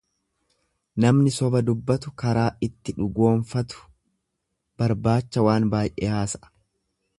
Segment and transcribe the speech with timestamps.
[1.03, 3.85] Namni soba dubbatu karaa ittin dhugoonfatu
[4.83, 6.55] barbaacha waan baay'ee haasa'a.